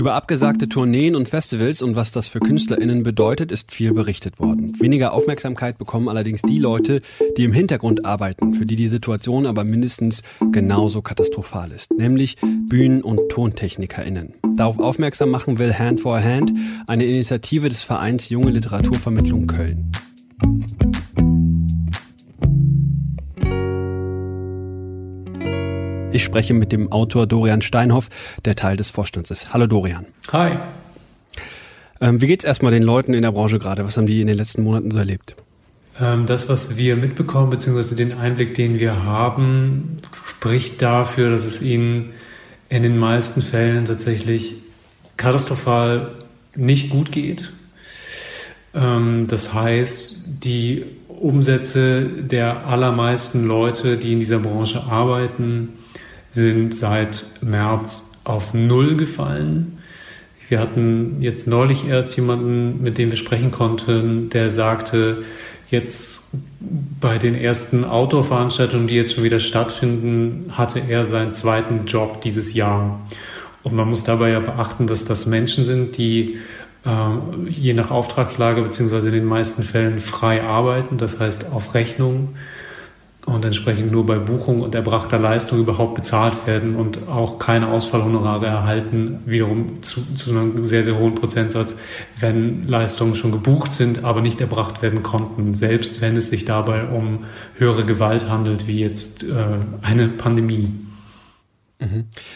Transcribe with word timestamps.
Über 0.00 0.14
abgesagte 0.14 0.66
Tourneen 0.66 1.14
und 1.14 1.28
Festivals 1.28 1.82
und 1.82 1.94
was 1.94 2.10
das 2.10 2.26
für 2.26 2.40
KünstlerInnen 2.40 3.02
bedeutet, 3.02 3.52
ist 3.52 3.70
viel 3.70 3.92
berichtet 3.92 4.40
worden. 4.40 4.72
Weniger 4.80 5.12
Aufmerksamkeit 5.12 5.76
bekommen 5.76 6.08
allerdings 6.08 6.40
die 6.40 6.58
Leute, 6.58 7.02
die 7.36 7.44
im 7.44 7.52
Hintergrund 7.52 8.06
arbeiten, 8.06 8.54
für 8.54 8.64
die 8.64 8.76
die 8.76 8.88
Situation 8.88 9.44
aber 9.44 9.62
mindestens 9.62 10.22
genauso 10.52 11.02
katastrophal 11.02 11.70
ist, 11.70 11.90
nämlich 11.92 12.38
Bühnen- 12.40 13.02
und 13.02 13.28
TontechnikerInnen. 13.28 14.32
Darauf 14.56 14.78
aufmerksam 14.78 15.28
machen 15.28 15.58
will 15.58 15.74
Hand 15.74 16.00
for 16.00 16.18
Hand, 16.18 16.50
eine 16.86 17.04
Initiative 17.04 17.68
des 17.68 17.82
Vereins 17.82 18.30
Junge 18.30 18.52
Literaturvermittlung 18.52 19.48
Köln. 19.48 19.92
Ich 26.12 26.24
spreche 26.24 26.54
mit 26.54 26.72
dem 26.72 26.90
Autor 26.90 27.28
Dorian 27.28 27.62
Steinhoff, 27.62 28.08
der 28.44 28.56
Teil 28.56 28.76
des 28.76 28.90
Vorstands 28.90 29.30
ist. 29.30 29.52
Hallo 29.52 29.68
Dorian. 29.68 30.06
Hi. 30.32 30.58
Ähm, 32.00 32.20
wie 32.20 32.26
geht's 32.26 32.44
erstmal 32.44 32.72
den 32.72 32.82
Leuten 32.82 33.14
in 33.14 33.22
der 33.22 33.30
Branche 33.30 33.60
gerade? 33.60 33.84
Was 33.84 33.96
haben 33.96 34.06
die 34.06 34.20
in 34.20 34.26
den 34.26 34.36
letzten 34.36 34.64
Monaten 34.64 34.90
so 34.90 34.98
erlebt? 34.98 35.36
Ähm, 36.00 36.26
das, 36.26 36.48
was 36.48 36.76
wir 36.76 36.96
mitbekommen, 36.96 37.50
beziehungsweise 37.50 37.94
den 37.94 38.14
Einblick, 38.14 38.54
den 38.54 38.80
wir 38.80 39.04
haben, 39.04 39.98
spricht 40.26 40.82
dafür, 40.82 41.30
dass 41.30 41.44
es 41.44 41.62
ihnen 41.62 42.10
in 42.68 42.82
den 42.82 42.98
meisten 42.98 43.40
Fällen 43.40 43.84
tatsächlich 43.84 44.56
katastrophal 45.16 46.12
nicht 46.56 46.90
gut 46.90 47.12
geht. 47.12 47.52
Ähm, 48.74 49.26
das 49.28 49.54
heißt, 49.54 50.44
die 50.44 50.86
Umsätze 51.06 52.04
der 52.04 52.66
allermeisten 52.66 53.46
Leute, 53.46 53.96
die 53.96 54.12
in 54.12 54.18
dieser 54.18 54.40
Branche 54.40 54.82
arbeiten, 54.82 55.74
sind 56.30 56.74
seit 56.74 57.24
März 57.40 58.20
auf 58.24 58.54
Null 58.54 58.96
gefallen. 58.96 59.78
Wir 60.48 60.60
hatten 60.60 61.18
jetzt 61.20 61.46
neulich 61.46 61.86
erst 61.86 62.16
jemanden, 62.16 62.82
mit 62.82 62.98
dem 62.98 63.10
wir 63.10 63.16
sprechen 63.16 63.50
konnten, 63.50 64.30
der 64.30 64.50
sagte, 64.50 65.22
jetzt 65.68 66.34
bei 67.00 67.18
den 67.18 67.34
ersten 67.34 67.84
Outdoor-Veranstaltungen, 67.84 68.88
die 68.88 68.96
jetzt 68.96 69.14
schon 69.14 69.24
wieder 69.24 69.38
stattfinden, 69.38 70.46
hatte 70.52 70.82
er 70.88 71.04
seinen 71.04 71.32
zweiten 71.32 71.86
Job 71.86 72.20
dieses 72.20 72.54
Jahr. 72.54 73.00
Und 73.62 73.74
man 73.74 73.88
muss 73.88 74.04
dabei 74.04 74.30
ja 74.30 74.40
beachten, 74.40 74.86
dass 74.86 75.04
das 75.04 75.26
Menschen 75.26 75.64
sind, 75.64 75.96
die 75.96 76.38
äh, 76.84 77.48
je 77.48 77.74
nach 77.74 77.90
Auftragslage 77.90 78.62
beziehungsweise 78.62 79.08
in 79.08 79.14
den 79.14 79.24
meisten 79.26 79.62
Fällen 79.62 79.98
frei 79.98 80.42
arbeiten, 80.42 80.98
das 80.98 81.20
heißt 81.20 81.52
auf 81.52 81.74
Rechnung 81.74 82.30
und 83.26 83.44
entsprechend 83.44 83.92
nur 83.92 84.06
bei 84.06 84.18
Buchung 84.18 84.60
und 84.60 84.74
erbrachter 84.74 85.18
Leistung 85.18 85.60
überhaupt 85.60 85.94
bezahlt 85.94 86.46
werden 86.46 86.74
und 86.74 87.08
auch 87.08 87.38
keine 87.38 87.68
Ausfallhonorare 87.68 88.46
erhalten, 88.46 89.20
wiederum 89.26 89.82
zu, 89.82 90.14
zu 90.14 90.30
einem 90.30 90.64
sehr, 90.64 90.84
sehr 90.84 90.98
hohen 90.98 91.14
Prozentsatz, 91.14 91.78
wenn 92.18 92.66
Leistungen 92.66 93.14
schon 93.14 93.30
gebucht 93.30 93.72
sind, 93.72 94.04
aber 94.04 94.22
nicht 94.22 94.40
erbracht 94.40 94.82
werden 94.82 95.02
konnten, 95.02 95.52
selbst 95.52 96.00
wenn 96.00 96.16
es 96.16 96.30
sich 96.30 96.46
dabei 96.46 96.84
um 96.84 97.24
höhere 97.56 97.84
Gewalt 97.84 98.28
handelt, 98.28 98.66
wie 98.66 98.80
jetzt 98.80 99.22
äh, 99.22 99.26
eine 99.82 100.08
Pandemie. 100.08 100.70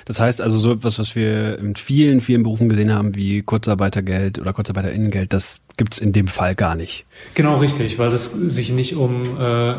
Das 0.04 0.20
heißt 0.20 0.40
also 0.40 0.58
so 0.58 0.72
etwas, 0.72 0.98
was 0.98 1.14
wir 1.16 1.58
in 1.58 1.76
vielen, 1.76 2.20
vielen 2.20 2.42
Berufen 2.42 2.68
gesehen 2.68 2.92
haben, 2.92 3.14
wie 3.14 3.42
Kurzarbeitergeld 3.42 4.38
oder 4.38 4.52
Kurzarbeiterinnengeld, 4.52 5.32
das 5.32 5.60
gibt 5.76 5.94
es 5.94 6.00
in 6.00 6.12
dem 6.12 6.28
Fall 6.28 6.54
gar 6.54 6.74
nicht. 6.74 7.04
Genau 7.34 7.58
richtig, 7.58 7.98
weil 7.98 8.12
es 8.12 8.26
sich 8.26 8.70
nicht 8.70 8.96
um 8.96 9.22
äh, 9.38 9.72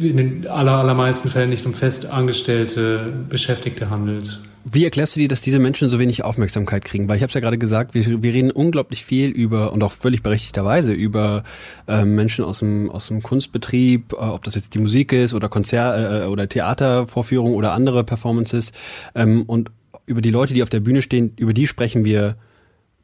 in 0.00 0.16
den 0.16 0.46
aller, 0.48 0.72
allermeisten 0.72 1.30
Fällen 1.30 1.50
nicht 1.50 1.64
um 1.66 1.74
festangestellte 1.74 3.12
Beschäftigte 3.28 3.90
handelt. 3.90 4.40
Wie 4.72 4.84
erklärst 4.84 5.16
du 5.16 5.20
dir, 5.20 5.26
dass 5.26 5.40
diese 5.40 5.58
Menschen 5.58 5.88
so 5.88 5.98
wenig 5.98 6.22
Aufmerksamkeit 6.22 6.84
kriegen? 6.84 7.08
Weil 7.08 7.16
ich 7.16 7.22
habe 7.22 7.28
es 7.28 7.34
ja 7.34 7.40
gerade 7.40 7.58
gesagt, 7.58 7.94
wir, 7.94 8.22
wir 8.22 8.32
reden 8.32 8.52
unglaublich 8.52 9.04
viel 9.04 9.30
über 9.30 9.72
und 9.72 9.82
auch 9.82 9.90
völlig 9.90 10.22
berechtigterweise 10.22 10.92
über 10.92 11.42
äh, 11.88 12.04
Menschen 12.04 12.44
aus 12.44 12.60
dem 12.60 12.88
aus 12.88 13.08
dem 13.08 13.20
Kunstbetrieb, 13.20 14.12
äh, 14.12 14.16
ob 14.16 14.44
das 14.44 14.54
jetzt 14.54 14.74
die 14.74 14.78
Musik 14.78 15.12
ist 15.12 15.34
oder 15.34 15.48
Konzert 15.48 16.24
äh, 16.24 16.26
oder 16.26 16.48
Theatervorführung 16.48 17.54
oder 17.54 17.72
andere 17.72 18.04
Performances 18.04 18.72
ähm, 19.16 19.42
und 19.42 19.72
über 20.06 20.20
die 20.20 20.30
Leute, 20.30 20.54
die 20.54 20.62
auf 20.62 20.70
der 20.70 20.80
Bühne 20.80 21.02
stehen, 21.02 21.32
über 21.36 21.52
die 21.52 21.66
sprechen 21.66 22.04
wir 22.04 22.36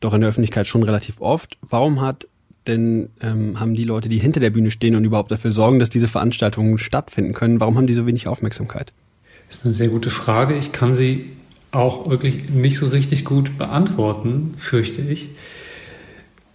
doch 0.00 0.14
in 0.14 0.20
der 0.20 0.30
Öffentlichkeit 0.30 0.68
schon 0.68 0.84
relativ 0.84 1.20
oft. 1.20 1.58
Warum 1.62 2.00
hat 2.00 2.28
denn 2.68 3.10
ähm, 3.20 3.58
haben 3.58 3.74
die 3.74 3.84
Leute, 3.84 4.08
die 4.08 4.18
hinter 4.18 4.38
der 4.38 4.50
Bühne 4.50 4.70
stehen 4.70 4.94
und 4.94 5.04
überhaupt 5.04 5.32
dafür 5.32 5.50
sorgen, 5.50 5.80
dass 5.80 5.90
diese 5.90 6.06
Veranstaltungen 6.06 6.78
stattfinden 6.78 7.32
können, 7.32 7.58
warum 7.58 7.76
haben 7.76 7.86
die 7.88 7.94
so 7.94 8.06
wenig 8.06 8.28
Aufmerksamkeit? 8.28 8.92
Das 9.48 9.58
ist 9.58 9.64
eine 9.64 9.74
sehr 9.74 9.88
gute 9.88 10.10
Frage. 10.10 10.56
Ich 10.56 10.72
kann 10.72 10.94
sie 10.94 11.36
auch 11.76 12.08
wirklich 12.08 12.50
nicht 12.50 12.78
so 12.78 12.88
richtig 12.88 13.24
gut 13.24 13.58
beantworten, 13.58 14.54
fürchte 14.56 15.02
ich. 15.02 15.30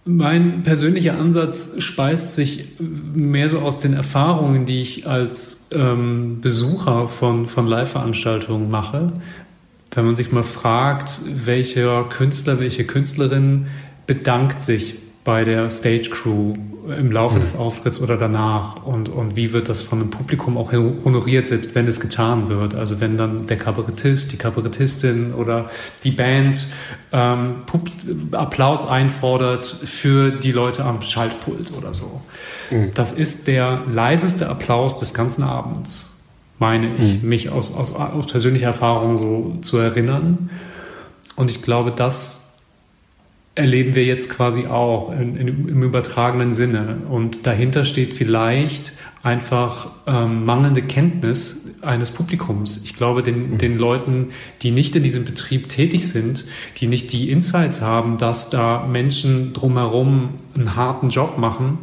Mein 0.04 0.64
persönlicher 0.64 1.16
Ansatz 1.16 1.80
speist 1.80 2.34
sich 2.34 2.68
mehr 2.80 3.48
so 3.48 3.60
aus 3.60 3.80
den 3.80 3.92
Erfahrungen, 3.92 4.66
die 4.66 4.80
ich 4.80 5.06
als 5.06 5.68
ähm, 5.72 6.40
Besucher 6.40 7.06
von, 7.06 7.46
von 7.46 7.68
Live-Veranstaltungen 7.68 8.68
mache. 8.68 9.12
Wenn 9.94 10.04
man 10.04 10.16
sich 10.16 10.32
mal 10.32 10.42
fragt, 10.42 11.20
welcher 11.24 12.04
Künstler, 12.04 12.58
welche 12.58 12.84
Künstlerin 12.84 13.66
bedankt 14.06 14.60
sich 14.60 14.96
bei 15.24 15.44
der 15.44 15.70
Stage 15.70 16.10
Crew 16.10 16.54
im 16.88 17.12
Laufe 17.12 17.36
mhm. 17.36 17.40
des 17.40 17.56
Auftritts 17.56 18.00
oder 18.00 18.16
danach 18.16 18.84
und, 18.84 19.08
und 19.08 19.36
wie 19.36 19.52
wird 19.52 19.68
das 19.68 19.82
von 19.82 20.00
dem 20.00 20.10
Publikum 20.10 20.58
auch 20.58 20.72
honoriert, 20.72 21.46
selbst 21.46 21.76
wenn 21.76 21.86
es 21.86 22.00
getan 22.00 22.48
wird. 22.48 22.74
Also 22.74 23.00
wenn 23.00 23.16
dann 23.16 23.46
der 23.46 23.56
Kabarettist, 23.56 24.32
die 24.32 24.36
Kabarettistin 24.36 25.32
oder 25.32 25.66
die 26.02 26.10
Band 26.10 26.66
ähm, 27.12 27.62
Applaus 28.32 28.88
einfordert 28.88 29.66
für 29.84 30.32
die 30.32 30.50
Leute 30.50 30.84
am 30.84 31.02
Schaltpult 31.02 31.72
oder 31.76 31.94
so. 31.94 32.20
Mhm. 32.70 32.90
Das 32.94 33.12
ist 33.12 33.46
der 33.46 33.84
leiseste 33.88 34.48
Applaus 34.48 34.98
des 34.98 35.14
ganzen 35.14 35.44
Abends, 35.44 36.10
meine 36.58 36.96
ich, 36.96 37.22
mhm. 37.22 37.28
mich 37.28 37.50
aus, 37.50 37.72
aus, 37.72 37.94
aus 37.94 38.26
persönlicher 38.26 38.66
Erfahrung 38.66 39.18
so 39.18 39.56
zu 39.62 39.78
erinnern. 39.78 40.50
Und 41.36 41.52
ich 41.52 41.62
glaube, 41.62 41.92
das 41.92 42.41
erleben 43.54 43.94
wir 43.94 44.04
jetzt 44.04 44.30
quasi 44.30 44.66
auch 44.66 45.12
in, 45.12 45.36
in, 45.36 45.48
im 45.68 45.82
übertragenen 45.82 46.52
Sinne. 46.52 46.98
Und 47.08 47.46
dahinter 47.46 47.84
steht 47.84 48.14
vielleicht 48.14 48.92
einfach 49.22 49.92
ähm, 50.06 50.44
mangelnde 50.44 50.82
Kenntnis 50.82 51.70
eines 51.82 52.10
Publikums. 52.10 52.82
Ich 52.84 52.94
glaube, 52.94 53.22
den, 53.22 53.52
mhm. 53.52 53.58
den 53.58 53.78
Leuten, 53.78 54.28
die 54.62 54.70
nicht 54.70 54.96
in 54.96 55.02
diesem 55.02 55.24
Betrieb 55.24 55.68
tätig 55.68 56.08
sind, 56.08 56.44
die 56.78 56.86
nicht 56.86 57.12
die 57.12 57.30
Insights 57.30 57.82
haben, 57.82 58.16
dass 58.16 58.50
da 58.50 58.86
Menschen 58.86 59.52
drumherum 59.52 60.30
einen 60.56 60.74
harten 60.74 61.10
Job 61.10 61.38
machen, 61.38 61.78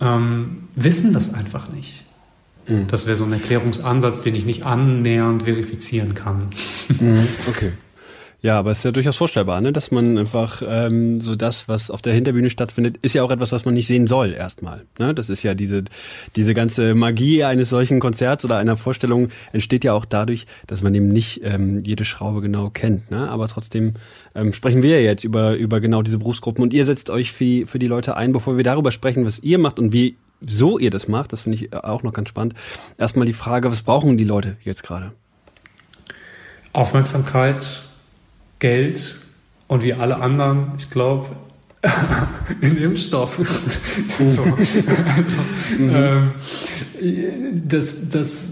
ähm, 0.00 0.64
wissen 0.76 1.12
das 1.12 1.34
einfach 1.34 1.70
nicht. 1.70 2.04
Mhm. 2.68 2.86
Das 2.88 3.06
wäre 3.06 3.16
so 3.16 3.24
ein 3.24 3.32
Erklärungsansatz, 3.32 4.22
den 4.22 4.34
ich 4.34 4.46
nicht 4.46 4.64
annähernd 4.64 5.42
verifizieren 5.42 6.14
kann. 6.14 6.50
Mhm. 7.00 7.26
Okay. 7.48 7.72
Ja, 8.42 8.58
aber 8.58 8.72
es 8.72 8.78
ist 8.78 8.84
ja 8.84 8.90
durchaus 8.90 9.16
vorstellbar, 9.16 9.60
ne? 9.60 9.72
dass 9.72 9.92
man 9.92 10.18
einfach 10.18 10.62
ähm, 10.66 11.20
so 11.20 11.36
das, 11.36 11.68
was 11.68 11.92
auf 11.92 12.02
der 12.02 12.12
Hinterbühne 12.12 12.50
stattfindet, 12.50 12.96
ist 12.96 13.14
ja 13.14 13.22
auch 13.22 13.30
etwas, 13.30 13.52
was 13.52 13.64
man 13.64 13.74
nicht 13.74 13.86
sehen 13.86 14.08
soll 14.08 14.32
erstmal. 14.32 14.82
Ne? 14.98 15.14
Das 15.14 15.30
ist 15.30 15.44
ja 15.44 15.54
diese 15.54 15.84
diese 16.34 16.52
ganze 16.52 16.96
Magie 16.96 17.44
eines 17.44 17.70
solchen 17.70 18.00
Konzerts 18.00 18.44
oder 18.44 18.56
einer 18.56 18.76
Vorstellung 18.76 19.28
entsteht 19.52 19.84
ja 19.84 19.92
auch 19.92 20.04
dadurch, 20.04 20.46
dass 20.66 20.82
man 20.82 20.92
eben 20.92 21.06
nicht 21.06 21.42
ähm, 21.44 21.84
jede 21.84 22.04
Schraube 22.04 22.40
genau 22.40 22.68
kennt. 22.68 23.12
Ne? 23.12 23.30
Aber 23.30 23.46
trotzdem 23.46 23.94
ähm, 24.34 24.52
sprechen 24.52 24.82
wir 24.82 25.00
jetzt 25.04 25.22
über 25.22 25.54
über 25.54 25.80
genau 25.80 26.02
diese 26.02 26.18
Berufsgruppen 26.18 26.64
und 26.64 26.72
ihr 26.72 26.84
setzt 26.84 27.10
euch 27.10 27.30
für 27.30 27.44
die, 27.44 27.64
für 27.64 27.78
die 27.78 27.86
Leute 27.86 28.16
ein, 28.16 28.32
bevor 28.32 28.56
wir 28.56 28.64
darüber 28.64 28.90
sprechen, 28.90 29.24
was 29.24 29.38
ihr 29.38 29.58
macht 29.58 29.78
und 29.78 29.92
wie 29.92 30.16
so 30.44 30.80
ihr 30.80 30.90
das 30.90 31.06
macht. 31.06 31.32
Das 31.32 31.42
finde 31.42 31.58
ich 31.58 31.72
auch 31.72 32.02
noch 32.02 32.12
ganz 32.12 32.28
spannend. 32.28 32.54
Erstmal 32.98 33.26
die 33.26 33.34
Frage, 33.34 33.70
was 33.70 33.82
brauchen 33.82 34.18
die 34.18 34.24
Leute 34.24 34.56
jetzt 34.64 34.82
gerade? 34.82 35.12
Aufmerksamkeit 36.72 37.84
Geld 38.62 39.16
und 39.66 39.82
wie 39.82 39.92
alle 39.92 40.20
anderen, 40.20 40.72
ich 40.78 40.88
glaube, 40.88 41.26
ein 42.62 42.76
Impfstoff. 42.80 43.36
so. 44.08 44.42
also, 44.42 45.36
mhm. 45.78 45.90
ähm, 45.92 46.28
das, 47.66 48.08
das 48.08 48.48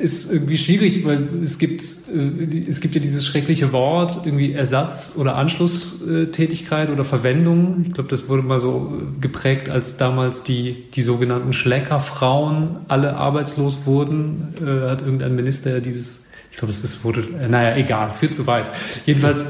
ist 0.00 0.32
irgendwie 0.32 0.58
schwierig, 0.58 1.04
weil 1.04 1.28
es 1.44 1.58
gibt, 1.60 1.82
äh, 1.82 2.66
es 2.66 2.80
gibt 2.80 2.96
ja 2.96 3.00
dieses 3.00 3.24
schreckliche 3.24 3.72
Wort, 3.72 4.22
irgendwie 4.24 4.52
Ersatz 4.52 5.14
oder 5.16 5.36
Anschlusstätigkeit 5.36 6.90
oder 6.90 7.04
Verwendung. 7.04 7.84
Ich 7.86 7.92
glaube, 7.92 8.08
das 8.08 8.28
wurde 8.28 8.42
mal 8.42 8.58
so 8.58 8.92
geprägt, 9.20 9.68
als 9.68 9.96
damals 9.96 10.42
die, 10.42 10.90
die 10.94 11.02
sogenannten 11.02 11.52
Schleckerfrauen 11.52 12.78
alle 12.88 13.14
arbeitslos 13.14 13.86
wurden, 13.86 14.48
äh, 14.60 14.90
hat 14.90 15.02
irgendein 15.02 15.36
Minister 15.36 15.74
ja 15.74 15.80
dieses 15.80 16.26
ich 16.54 16.58
glaube, 16.58 16.70
es 16.70 17.04
wurde, 17.04 17.22
äh, 17.40 17.48
naja, 17.48 17.76
egal, 17.76 18.12
führt 18.12 18.32
zu 18.32 18.46
weit. 18.46 18.70
Jedenfalls, 19.06 19.44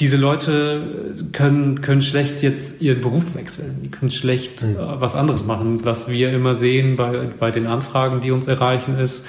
diese 0.00 0.16
Leute 0.16 1.14
können, 1.30 1.80
können 1.80 2.00
schlecht 2.00 2.42
jetzt 2.42 2.82
ihren 2.82 3.00
Beruf 3.00 3.36
wechseln. 3.36 3.82
Die 3.84 3.88
können 3.88 4.10
schlecht 4.10 4.64
mhm. 4.64 4.74
äh, 4.74 5.00
was 5.00 5.14
anderes 5.14 5.46
machen. 5.46 5.86
Was 5.86 6.08
wir 6.08 6.32
immer 6.32 6.56
sehen 6.56 6.96
bei, 6.96 7.28
bei 7.38 7.52
den 7.52 7.68
Anfragen, 7.68 8.18
die 8.20 8.32
uns 8.32 8.48
erreichen, 8.48 8.98
ist, 8.98 9.26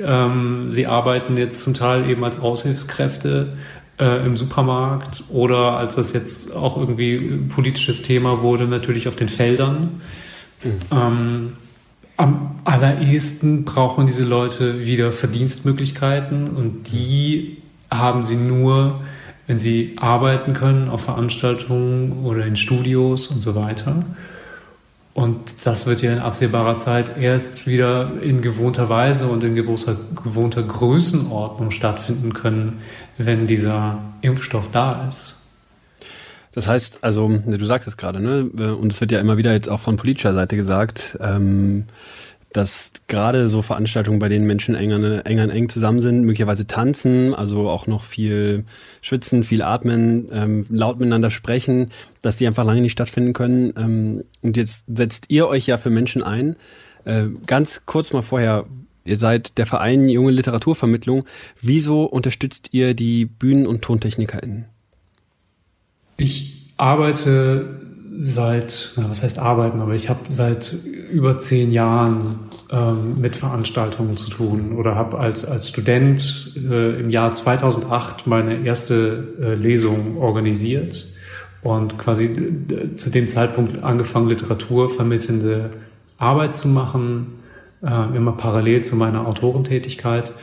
ähm, 0.00 0.68
sie 0.68 0.88
arbeiten 0.88 1.36
jetzt 1.36 1.62
zum 1.62 1.74
Teil 1.74 2.10
eben 2.10 2.24
als 2.24 2.40
Aushilfskräfte 2.40 3.56
äh, 4.00 4.26
im 4.26 4.36
Supermarkt 4.36 5.22
oder 5.30 5.76
als 5.76 5.94
das 5.94 6.12
jetzt 6.12 6.56
auch 6.56 6.76
irgendwie 6.76 7.38
politisches 7.54 8.02
Thema 8.02 8.42
wurde, 8.42 8.64
natürlich 8.64 9.06
auf 9.06 9.14
den 9.14 9.28
Feldern. 9.28 10.00
Mhm. 10.64 10.70
Ähm, 10.90 11.52
am 12.20 12.56
allerersten 12.64 13.64
brauchen 13.64 14.06
diese 14.06 14.24
Leute 14.24 14.84
wieder 14.84 15.10
Verdienstmöglichkeiten 15.10 16.50
und 16.50 16.92
die 16.92 17.56
haben 17.90 18.26
sie 18.26 18.36
nur, 18.36 19.00
wenn 19.46 19.56
sie 19.56 19.96
arbeiten 19.98 20.52
können 20.52 20.90
auf 20.90 21.02
Veranstaltungen 21.02 22.24
oder 22.24 22.44
in 22.44 22.56
Studios 22.56 23.28
und 23.28 23.40
so 23.40 23.54
weiter. 23.54 24.04
Und 25.14 25.66
das 25.66 25.86
wird 25.86 26.02
ja 26.02 26.12
in 26.12 26.18
absehbarer 26.18 26.76
Zeit 26.76 27.16
erst 27.18 27.66
wieder 27.66 28.22
in 28.22 28.42
gewohnter 28.42 28.90
Weise 28.90 29.26
und 29.26 29.42
in 29.42 29.54
gewohnter, 29.54 29.96
gewohnter 30.22 30.62
Größenordnung 30.62 31.70
stattfinden 31.70 32.34
können, 32.34 32.82
wenn 33.16 33.46
dieser 33.46 33.98
Impfstoff 34.20 34.70
da 34.70 35.06
ist. 35.06 35.39
Das 36.52 36.66
heißt, 36.66 36.98
also, 37.02 37.28
du 37.28 37.64
sagst 37.64 37.86
es 37.86 37.96
gerade, 37.96 38.20
ne? 38.20 38.74
Und 38.74 38.92
es 38.92 39.00
wird 39.00 39.12
ja 39.12 39.20
immer 39.20 39.36
wieder 39.36 39.52
jetzt 39.52 39.68
auch 39.68 39.80
von 39.80 39.96
politischer 39.96 40.34
Seite 40.34 40.56
gesagt, 40.56 41.16
ähm, 41.20 41.84
dass 42.52 42.92
gerade 43.06 43.46
so 43.46 43.62
Veranstaltungen, 43.62 44.18
bei 44.18 44.28
denen 44.28 44.46
Menschen 44.46 44.74
eng 44.74 44.92
an, 44.92 45.04
eng 45.04 45.38
an 45.38 45.50
eng 45.50 45.68
zusammen 45.68 46.00
sind, 46.00 46.22
möglicherweise 46.22 46.66
tanzen, 46.66 47.34
also 47.34 47.70
auch 47.70 47.86
noch 47.86 48.02
viel 48.02 48.64
schwitzen, 49.02 49.44
viel 49.44 49.62
atmen, 49.62 50.28
ähm, 50.32 50.66
laut 50.68 50.98
miteinander 50.98 51.30
sprechen, 51.30 51.90
dass 52.22 52.36
die 52.36 52.46
einfach 52.48 52.64
lange 52.64 52.80
nicht 52.80 52.92
stattfinden 52.92 53.32
können. 53.32 53.72
Ähm, 53.76 54.24
und 54.42 54.56
jetzt 54.56 54.86
setzt 54.92 55.26
ihr 55.28 55.46
euch 55.46 55.66
ja 55.66 55.78
für 55.78 55.90
Menschen 55.90 56.24
ein. 56.24 56.56
Äh, 57.04 57.26
ganz 57.46 57.82
kurz 57.86 58.12
mal 58.12 58.22
vorher, 58.22 58.66
ihr 59.04 59.16
seid 59.16 59.56
der 59.56 59.66
Verein 59.66 60.08
Junge 60.08 60.32
Literaturvermittlung. 60.32 61.24
Wieso 61.62 62.04
unterstützt 62.04 62.70
ihr 62.72 62.94
die 62.94 63.26
Bühnen- 63.26 63.68
und 63.68 63.82
TontechnikerInnen? 63.82 64.64
Ich 66.20 66.66
arbeite 66.76 67.80
seit, 68.18 68.92
na, 68.96 69.08
was 69.08 69.22
heißt 69.22 69.38
arbeiten, 69.38 69.80
aber 69.80 69.94
ich 69.94 70.10
habe 70.10 70.20
seit 70.28 70.74
über 71.10 71.38
zehn 71.38 71.72
Jahren 71.72 72.40
ähm, 72.70 73.18
mit 73.18 73.36
Veranstaltungen 73.36 74.18
zu 74.18 74.28
tun 74.28 74.76
oder 74.76 74.96
habe 74.96 75.18
als, 75.18 75.46
als 75.46 75.70
Student 75.70 76.52
äh, 76.56 77.00
im 77.00 77.08
Jahr 77.08 77.32
2008 77.32 78.26
meine 78.26 78.66
erste 78.66 79.28
äh, 79.40 79.54
Lesung 79.54 80.18
organisiert 80.18 81.06
und 81.62 81.96
quasi 81.98 82.26
äh, 82.26 82.94
zu 82.96 83.10
dem 83.10 83.28
Zeitpunkt 83.30 83.82
angefangen, 83.82 84.28
literaturvermittelnde 84.28 85.70
Arbeit 86.18 86.54
zu 86.54 86.68
machen, 86.68 87.38
äh, 87.82 88.14
immer 88.14 88.32
parallel 88.32 88.82
zu 88.82 88.94
meiner 88.94 89.26
Autorentätigkeit. 89.26 90.34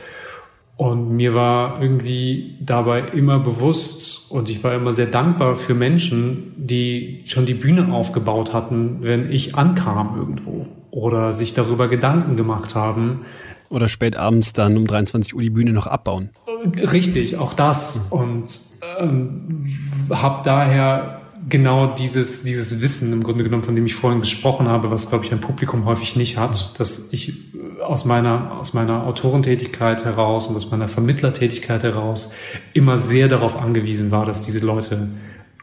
Und 0.78 1.16
mir 1.16 1.34
war 1.34 1.82
irgendwie 1.82 2.56
dabei 2.60 3.00
immer 3.00 3.40
bewusst 3.40 4.30
und 4.30 4.48
ich 4.48 4.62
war 4.62 4.72
immer 4.74 4.92
sehr 4.92 5.06
dankbar 5.06 5.56
für 5.56 5.74
Menschen, 5.74 6.54
die 6.56 7.22
schon 7.26 7.46
die 7.46 7.54
Bühne 7.54 7.92
aufgebaut 7.92 8.54
hatten, 8.54 8.98
wenn 9.00 9.32
ich 9.32 9.56
ankam 9.56 10.16
irgendwo 10.16 10.68
oder 10.92 11.32
sich 11.32 11.52
darüber 11.52 11.88
Gedanken 11.88 12.36
gemacht 12.36 12.76
haben. 12.76 13.22
Oder 13.70 13.88
spät 13.88 14.16
abends 14.16 14.52
dann 14.52 14.76
um 14.76 14.86
23 14.86 15.34
Uhr 15.34 15.42
die 15.42 15.50
Bühne 15.50 15.72
noch 15.72 15.88
abbauen. 15.88 16.30
Richtig, 16.76 17.38
auch 17.38 17.54
das. 17.54 18.06
Und 18.10 18.60
ähm, 19.00 19.64
habe 20.10 20.42
daher 20.44 21.22
genau 21.48 21.92
dieses, 21.92 22.44
dieses 22.44 22.80
Wissen 22.80 23.12
im 23.12 23.24
Grunde 23.24 23.42
genommen, 23.42 23.64
von 23.64 23.74
dem 23.74 23.86
ich 23.86 23.96
vorhin 23.96 24.20
gesprochen 24.20 24.68
habe, 24.68 24.92
was, 24.92 25.08
glaube 25.08 25.24
ich, 25.24 25.32
ein 25.32 25.40
Publikum 25.40 25.86
häufig 25.86 26.14
nicht 26.14 26.36
hat, 26.36 26.78
dass 26.78 27.12
ich 27.12 27.52
aus 27.88 28.04
meiner, 28.04 28.58
aus 28.58 28.74
meiner 28.74 29.06
Autorentätigkeit 29.06 30.04
heraus 30.04 30.46
und 30.46 30.56
aus 30.56 30.70
meiner 30.70 30.88
Vermittlertätigkeit 30.88 31.82
heraus 31.82 32.32
immer 32.74 32.98
sehr 32.98 33.28
darauf 33.28 33.60
angewiesen 33.60 34.10
war, 34.10 34.26
dass 34.26 34.42
diese 34.42 34.60
Leute 34.60 35.08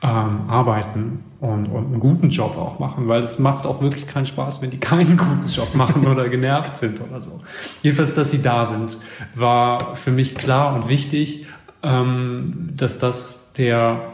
ähm, 0.01 0.50
arbeiten 0.50 1.24
und, 1.39 1.68
und 1.68 1.86
einen 1.86 2.00
guten 2.00 2.30
Job 2.30 2.57
auch 2.57 2.80
machen, 2.80 3.07
weil 3.07 3.22
es 3.22 3.39
macht 3.39 3.66
auch 3.66 3.81
wirklich 3.81 4.07
keinen 4.07 4.25
Spaß, 4.25 4.62
wenn 4.62 4.69
die 4.69 4.80
keinen 4.80 5.18
guten 5.18 5.48
Job 5.48 5.74
machen 5.75 6.06
oder 6.06 6.30
genervt 6.30 6.77
sind 6.77 7.00
oder 7.01 7.22
so. 7.22 7.42
Jedenfalls, 7.81 8.13
dass 8.13 8.31
sie 8.31 8.42
da 8.42 8.66
sind, 8.66 9.00
war 9.33 9.95
für 9.95 10.12
mich 10.12 10.36
klar 10.36 10.75
und 10.75 10.89
wichtig, 10.89 11.48
ähm, 11.81 12.74
dass 12.75 13.00
das 13.00 13.54
der 13.54 14.12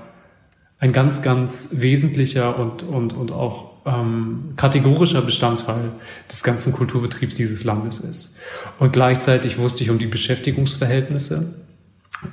ein 0.80 0.94
ganz, 0.94 1.22
ganz 1.22 1.76
wesentlicher 1.78 2.58
und, 2.58 2.84
und, 2.84 3.14
und 3.14 3.32
auch 3.32 3.71
ähm, 3.86 4.54
kategorischer 4.58 5.22
Bestandteil 5.22 5.92
des 6.30 6.44
ganzen 6.44 6.74
Kulturbetriebs 6.74 7.36
dieses 7.36 7.64
Landes 7.64 8.00
ist. 8.00 8.38
Und 8.80 8.94
gleichzeitig 8.94 9.58
wusste 9.58 9.84
ich 9.84 9.90
um 9.90 10.00
die 10.00 10.08
Beschäftigungsverhältnisse, 10.08 11.54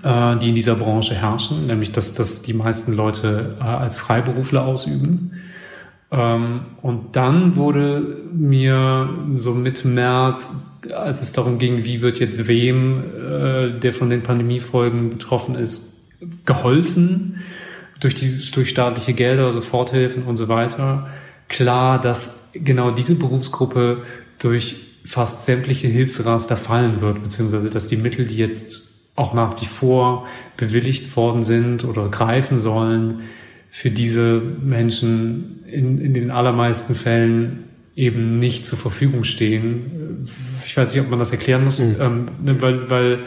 äh, 0.02 0.36
die 0.36 0.50
in 0.50 0.54
dieser 0.54 0.74
Branche 0.74 1.14
herrschen, 1.14 1.66
nämlich 1.66 1.92
dass, 1.92 2.14
dass 2.14 2.42
die 2.42 2.54
meisten 2.54 2.92
Leute 2.92 3.56
äh, 3.60 3.64
als 3.64 3.98
Freiberufler 3.98 4.66
ausüben. 4.66 5.32
Ähm, 6.10 6.60
und 6.82 7.16
dann 7.16 7.56
wurde 7.56 8.22
mir 8.32 9.08
so 9.36 9.54
Mitte 9.54 9.88
März, 9.88 10.64
als 10.94 11.22
es 11.22 11.32
darum 11.32 11.58
ging, 11.58 11.84
wie 11.84 12.00
wird 12.02 12.18
jetzt 12.18 12.46
wem, 12.46 13.02
äh, 13.02 13.78
der 13.78 13.92
von 13.92 14.10
den 14.10 14.22
Pandemiefolgen 14.22 15.10
betroffen 15.10 15.54
ist, 15.54 15.96
geholfen, 16.44 17.42
durch, 18.00 18.14
die, 18.14 18.50
durch 18.52 18.70
staatliche 18.70 19.12
Gelder, 19.12 19.52
Soforthilfen 19.52 20.24
und 20.24 20.36
so 20.36 20.48
weiter, 20.48 21.08
klar, 21.48 22.00
dass 22.00 22.48
genau 22.52 22.90
diese 22.90 23.14
Berufsgruppe 23.14 24.02
durch 24.38 24.76
fast 25.04 25.46
sämtliche 25.46 25.88
Hilfsraster 25.88 26.56
fallen 26.56 27.00
wird, 27.00 27.22
beziehungsweise 27.22 27.70
dass 27.70 27.88
die 27.88 27.96
Mittel, 27.96 28.26
die 28.26 28.36
jetzt 28.36 28.88
auch 29.16 29.34
nach 29.34 29.60
wie 29.60 29.66
vor 29.66 30.26
bewilligt 30.56 31.16
worden 31.16 31.42
sind 31.42 31.84
oder 31.84 32.08
greifen 32.08 32.58
sollen, 32.58 33.22
für 33.70 33.90
diese 33.90 34.40
Menschen 34.62 35.64
in, 35.66 36.00
in 36.00 36.14
den 36.14 36.30
allermeisten 36.30 36.94
Fällen 36.94 37.64
eben 37.96 38.38
nicht 38.38 38.64
zur 38.64 38.78
Verfügung 38.78 39.24
stehen. 39.24 40.24
Ich 40.64 40.76
weiß 40.76 40.94
nicht, 40.94 41.02
ob 41.02 41.10
man 41.10 41.18
das 41.18 41.32
erklären 41.32 41.64
muss, 41.64 41.80
mhm. 41.80 41.96
ähm, 42.00 42.26
ne, 42.44 42.62
weil, 42.62 42.88
weil 42.90 43.18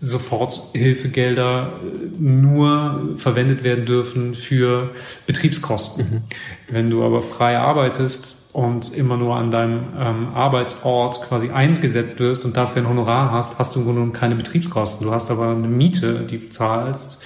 Soforthilfegelder 0.00 1.80
nur 2.18 3.14
verwendet 3.16 3.64
werden 3.64 3.84
dürfen 3.84 4.34
für 4.34 4.90
Betriebskosten. 5.26 6.04
Mhm. 6.04 6.22
Wenn 6.68 6.90
du 6.90 7.02
aber 7.02 7.22
frei 7.22 7.58
arbeitest 7.58 8.36
und 8.52 8.94
immer 8.94 9.16
nur 9.16 9.34
an 9.34 9.50
deinem 9.50 9.88
ähm, 9.98 10.28
Arbeitsort 10.34 11.22
quasi 11.22 11.50
eingesetzt 11.50 12.20
wirst 12.20 12.44
und 12.44 12.56
dafür 12.56 12.82
ein 12.82 12.88
Honorar 12.88 13.32
hast, 13.32 13.58
hast 13.58 13.74
du 13.74 13.80
im 13.80 13.86
Grunde 13.86 14.00
genommen 14.00 14.12
keine 14.12 14.36
Betriebskosten. 14.36 15.04
Du 15.04 15.12
hast 15.12 15.32
aber 15.32 15.48
eine 15.48 15.66
Miete, 15.66 16.26
die 16.30 16.38
du 16.38 16.48
zahlst 16.48 17.20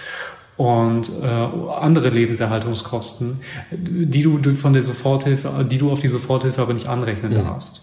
und 0.56 1.10
äh, 1.22 1.26
andere 1.26 2.08
Lebenserhaltungskosten, 2.08 3.40
die 3.70 4.22
du 4.22 4.54
von 4.54 4.72
der 4.72 4.82
Soforthilfe, 4.82 5.66
die 5.70 5.78
du 5.78 5.90
auf 5.90 6.00
die 6.00 6.08
Soforthilfe 6.08 6.62
aber 6.62 6.72
nicht 6.72 6.86
anrechnen 6.86 7.32
mhm. 7.32 7.44
darfst. 7.44 7.82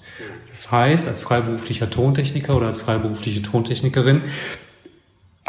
Das 0.50 0.72
heißt, 0.72 1.08
als 1.08 1.22
freiberuflicher 1.22 1.90
Tontechniker 1.92 2.56
oder 2.56 2.68
als 2.68 2.82
freiberufliche 2.82 3.44
Tontechnikerin 3.44 4.24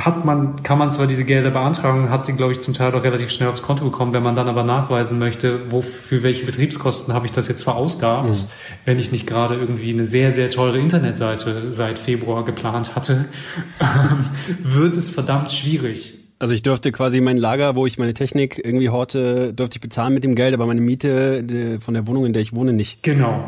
hat 0.04 0.24
man, 0.24 0.62
kann 0.62 0.78
man 0.78 0.90
zwar 0.92 1.06
diese 1.06 1.24
Gelder 1.24 1.50
beantragen, 1.50 2.10
hat 2.10 2.26
sie, 2.26 2.32
glaube 2.32 2.52
ich, 2.52 2.60
zum 2.60 2.74
Teil 2.74 2.94
auch 2.94 3.02
relativ 3.02 3.30
schnell 3.30 3.48
aufs 3.48 3.62
Konto 3.62 3.84
bekommen, 3.84 4.14
wenn 4.14 4.22
man 4.22 4.34
dann 4.34 4.48
aber 4.48 4.62
nachweisen 4.62 5.18
möchte, 5.18 5.70
wo, 5.70 5.80
für 5.80 6.22
welche 6.22 6.44
Betriebskosten 6.46 7.14
habe 7.14 7.26
ich 7.26 7.32
das 7.32 7.48
jetzt 7.48 7.62
verausgabt, 7.62 8.36
mhm. 8.36 8.44
wenn 8.84 8.98
ich 8.98 9.12
nicht 9.12 9.26
gerade 9.26 9.56
irgendwie 9.56 9.92
eine 9.92 10.04
sehr, 10.04 10.32
sehr 10.32 10.50
teure 10.50 10.78
Internetseite 10.78 11.70
seit 11.70 11.98
Februar 11.98 12.44
geplant 12.44 12.96
hatte, 12.96 13.26
wird 14.62 14.96
es 14.96 15.10
verdammt 15.10 15.50
schwierig. 15.50 16.16
Also 16.38 16.54
ich 16.54 16.62
dürfte 16.62 16.90
quasi 16.90 17.20
mein 17.20 17.36
Lager, 17.36 17.76
wo 17.76 17.86
ich 17.86 17.98
meine 17.98 18.14
Technik 18.14 18.58
irgendwie 18.64 18.88
horte, 18.88 19.52
dürfte 19.52 19.76
ich 19.76 19.80
bezahlen 19.82 20.14
mit 20.14 20.24
dem 20.24 20.34
Geld, 20.34 20.54
aber 20.54 20.66
meine 20.66 20.80
Miete 20.80 21.78
von 21.80 21.92
der 21.92 22.06
Wohnung, 22.06 22.24
in 22.24 22.32
der 22.32 22.40
ich 22.40 22.54
wohne, 22.54 22.72
nicht. 22.72 23.02
Genau. 23.02 23.44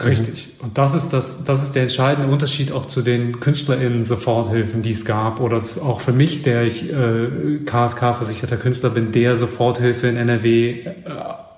Richtig. 0.00 0.56
Und 0.60 0.78
das 0.78 0.94
ist 0.94 1.12
das, 1.12 1.44
das 1.44 1.62
ist 1.62 1.74
der 1.74 1.82
entscheidende 1.82 2.32
Unterschied 2.32 2.72
auch 2.72 2.86
zu 2.86 3.02
den 3.02 3.40
KünstlerInnen 3.40 4.04
Soforthilfen, 4.04 4.80
die 4.82 4.90
es 4.90 5.04
gab. 5.04 5.38
Oder 5.40 5.62
auch 5.82 6.00
für 6.00 6.12
mich, 6.12 6.42
der 6.42 6.64
ich 6.64 6.90
äh, 6.90 7.58
KSK-versicherter 7.64 8.56
Künstler 8.56 8.90
bin, 8.90 9.12
der 9.12 9.36
Soforthilfe 9.36 10.08
in 10.08 10.16
NRW 10.16 10.80
äh, 10.80 10.94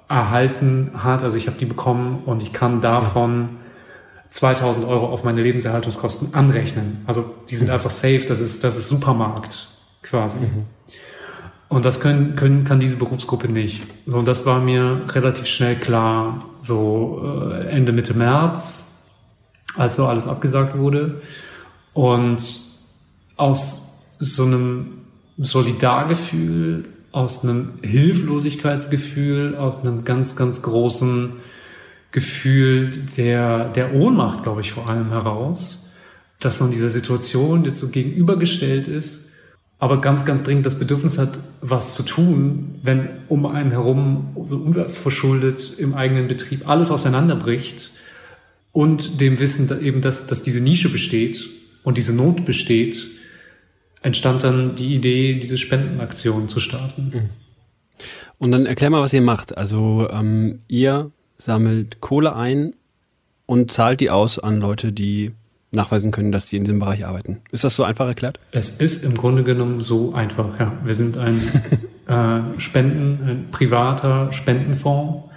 erhalten 0.09 0.91
hat. 0.97 1.23
Also 1.23 1.37
ich 1.37 1.47
habe 1.47 1.57
die 1.59 1.65
bekommen 1.65 2.23
und 2.27 2.43
ich 2.43 2.53
kann 2.53 2.81
davon 2.81 3.51
2000 4.31 4.85
Euro 4.85 5.07
auf 5.07 5.23
meine 5.23 5.41
Lebenserhaltungskosten 5.41 6.35
anrechnen. 6.35 7.03
Also 7.07 7.25
die 7.49 7.55
sind 7.55 7.71
einfach 7.71 7.91
safe. 7.91 8.25
Das 8.27 8.41
ist, 8.41 8.65
das 8.65 8.77
ist 8.77 8.89
Supermarkt 8.89 9.69
quasi. 10.03 10.39
Mhm. 10.39 10.65
Und 11.69 11.85
das 11.85 12.01
können, 12.01 12.37
können, 12.37 12.65
kann 12.65 12.81
diese 12.81 12.97
Berufsgruppe 12.97 13.49
nicht. 13.49 13.83
So, 14.07 14.19
und 14.19 14.29
das 14.29 14.47
war 14.47 14.61
mir 14.61 15.03
relativ 15.09 15.47
schnell 15.47 15.77
klar, 15.77 16.45
so 16.63 17.51
äh, 17.53 17.69
Ende 17.69 17.93
Mitte 17.93 18.15
März, 18.15 18.93
als 19.77 19.97
so 19.97 20.07
alles 20.07 20.27
abgesagt 20.27 20.77
wurde. 20.77 21.21
Und 21.93 22.61
aus 23.37 24.03
so 24.19 24.45
einem 24.45 24.99
Solidargefühl, 25.39 26.85
aus 27.13 27.45
einem 27.45 27.73
Hilflosigkeitsgefühl, 27.83 29.57
aus 29.57 29.81
einem 29.81 30.05
ganz, 30.05 30.37
ganz 30.37 30.63
großen 30.63 31.33
Gefühl 32.13 32.91
der, 33.17 33.69
der 33.71 33.95
Ohnmacht, 33.95 34.45
glaube 34.45 34.61
ich, 34.61 34.73
vor 34.73 34.89
allem 34.89 35.09
heraus, 35.09 35.91
dass 36.39 36.61
man 36.61 36.71
dieser 36.71 36.91
Situation 36.91 37.65
jetzt 37.65 37.79
so 37.79 37.89
gegenübergestellt 37.89 38.87
ist 38.87 39.31
aber 39.79 40.01
ganz, 40.01 40.25
ganz 40.25 40.43
dringend 40.43 40.67
das 40.67 40.79
Bedürfnis 40.79 41.19
hat, 41.19 41.41
was 41.61 41.95
zu 41.95 42.03
tun, 42.05 42.77
wenn 42.83 43.09
um 43.29 43.47
einen 43.47 43.71
herum 43.71 44.37
so 44.47 44.57
unverschuldet 44.57 45.79
im 45.79 45.95
eigenen 45.95 46.29
Betrieb 46.29 46.69
alles 46.69 46.91
auseinanderbricht 46.91 47.91
und 48.73 49.21
dem 49.21 49.39
Wissen 49.41 49.69
eben, 49.83 50.01
dass, 50.01 50.27
dass 50.27 50.43
diese 50.43 50.61
Nische 50.61 50.91
besteht 50.91 51.49
und 51.83 51.99
diese 51.99 52.13
Not 52.13 52.45
besteht, 52.45 53.07
entstand 54.03 54.45
dann 54.45 54.75
die 54.77 54.95
Idee, 54.95 55.39
diese 55.39 55.59
Spendenaktion 55.59 56.49
zu 56.49 56.61
starten. 56.61 57.11
Mhm. 57.13 57.31
Und 58.39 58.51
dann 58.53 58.67
erklär 58.67 58.91
mal, 58.91 59.01
was 59.01 59.13
ihr 59.13 59.23
macht. 59.23 59.57
Also 59.57 60.09
ähm, 60.11 60.61
ihr 60.69 61.11
sammelt 61.39 62.01
Kohle 62.01 62.35
ein 62.35 62.75
und 63.47 63.73
zahlt 63.73 64.01
die 64.01 64.11
aus 64.11 64.39
an 64.39 64.61
Leute, 64.61 64.93
die 64.93 65.33
nachweisen 65.75 66.11
können, 66.11 66.33
dass 66.33 66.49
sie 66.49 66.57
in 66.57 66.65
diesem 66.65 66.79
Bereich 66.79 67.07
arbeiten. 67.07 67.39
Ist 67.51 67.65
das 67.65 67.77
so 67.77 67.85
einfach 67.85 68.07
erklärt? 68.07 68.39
Es 68.53 68.81
ist 68.81 69.05
im 69.05 69.17
Grunde 69.17 69.45
genommen 69.45 69.81
so 69.81 70.15
einfach, 70.15 70.59
ja. 70.59 70.73
Wir 70.85 70.95
sind 70.95 71.19
ein 71.19 71.41
äh, 72.07 72.61
Spenden, 72.61 73.29
ein 73.29 73.51
privater 73.51 74.33
Spendenfonds, 74.33 75.29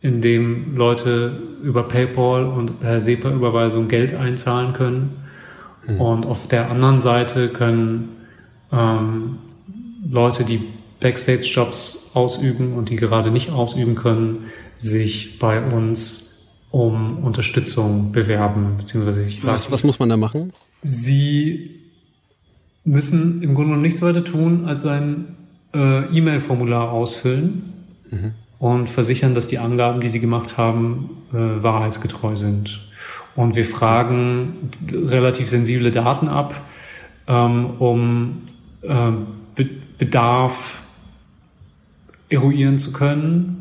in 0.00 0.20
dem 0.20 0.76
Leute 0.76 1.40
über 1.62 1.82
PayPal 1.82 2.44
und 2.44 2.80
per 2.80 3.00
SEPA-Überweisung 3.00 3.88
Geld 3.88 4.14
einzahlen 4.14 4.72
können. 4.72 5.16
Mhm. 5.86 6.00
Und 6.00 6.26
auf 6.26 6.46
der 6.46 6.70
anderen 6.70 7.00
Seite 7.00 7.48
können 7.48 8.10
ähm, 8.72 9.38
Leute, 10.08 10.44
die 10.44 10.60
Backstage-Jobs 11.00 12.12
ausüben 12.14 12.74
und 12.74 12.90
die 12.90 12.96
gerade 12.96 13.30
nicht 13.30 13.50
ausüben 13.50 13.94
können, 13.94 14.46
sich 14.76 15.38
bei 15.38 15.60
uns 15.60 16.27
um 16.70 17.24
Unterstützung 17.24 18.12
bewerben, 18.12 18.76
beziehungsweise 18.76 19.24
ich 19.24 19.40
sage. 19.40 19.54
Was, 19.54 19.70
was 19.70 19.84
muss 19.84 19.98
man 19.98 20.08
da 20.08 20.16
machen? 20.16 20.52
Sie 20.82 21.80
müssen 22.84 23.42
im 23.42 23.54
Grunde 23.54 23.70
genommen 23.70 23.82
nichts 23.82 24.02
weiter 24.02 24.24
tun, 24.24 24.66
als 24.66 24.84
ein 24.84 25.36
äh, 25.74 26.04
E-Mail-Formular 26.16 26.90
ausfüllen 26.90 27.62
mhm. 28.10 28.32
und 28.58 28.88
versichern, 28.88 29.34
dass 29.34 29.48
die 29.48 29.58
Angaben, 29.58 30.00
die 30.00 30.08
sie 30.08 30.20
gemacht 30.20 30.58
haben, 30.58 31.10
äh, 31.32 31.36
wahrheitsgetreu 31.36 32.36
sind. 32.36 32.86
Und 33.34 33.56
wir 33.56 33.64
fragen 33.64 34.70
relativ 34.90 35.48
sensible 35.48 35.90
Daten 35.90 36.28
ab, 36.28 36.60
ähm, 37.26 37.70
um 37.78 38.42
äh, 38.82 39.10
Be 39.54 39.68
Bedarf 39.98 40.82
eruieren 42.28 42.78
zu 42.78 42.92
können 42.92 43.57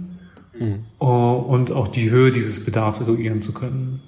mhm. 0.59 1.05
und 1.05 1.71
auch 1.71 1.87
die 1.87 2.09
Höhe 2.09 2.31
dieses 2.31 2.63
Bedarfs 2.63 2.99
eruieren 2.99 3.41
zu 3.41 3.53
können. 3.53 4.01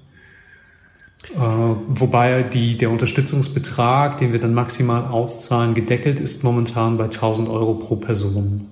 Äh, 1.35 1.39
wobei 1.39 2.43
die, 2.43 2.77
der 2.77 2.89
Unterstützungsbetrag, 2.91 4.17
den 4.17 4.31
wir 4.31 4.39
dann 4.39 4.53
maximal 4.53 5.05
auszahlen, 5.05 5.73
gedeckelt 5.73 6.19
ist 6.19 6.43
momentan 6.43 6.97
bei 6.97 7.05
1000 7.05 7.49
Euro 7.49 7.75
pro 7.75 7.97
Person. 7.97 8.67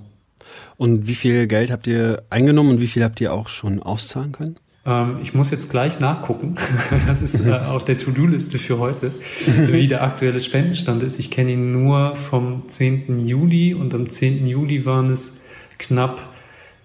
Und 0.77 1.07
wie 1.07 1.15
viel 1.15 1.48
Geld 1.48 1.72
habt 1.72 1.88
ihr 1.88 2.24
eingenommen 2.29 2.72
und 2.72 2.81
wie 2.81 2.88
viel 2.88 3.03
habt 3.03 3.19
ihr 3.19 3.34
auch 3.34 3.50
schon 3.50 3.81
auszahlen 3.81 4.31
können? 4.31 4.57
Ähm, 4.86 5.17
ich 5.22 5.34
muss 5.34 5.51
jetzt 5.51 5.69
gleich 5.69 6.00
nachgucken. 6.00 6.55
Das 7.07 7.22
ist 7.22 7.46
äh, 7.46 7.51
auf 7.51 7.84
der 7.84 7.98
To-Do-Liste 7.98 8.57
für 8.57 8.79
heute, 8.79 9.12
wie 9.46 9.88
der 9.88 10.03
aktuelle 10.03 10.39
Spendenstand 10.39 11.03
ist. 11.03 11.19
Ich 11.19 11.29
kenne 11.29 11.51
ihn 11.51 11.72
nur 11.72 12.15
vom 12.15 12.67
10. 12.67 13.25
Juli 13.25 13.74
und 13.74 13.93
am 13.93 14.10
10. 14.10 14.48
Juli 14.48 14.86
waren 14.86 15.10
es 15.10 15.41
knapp 15.77 16.22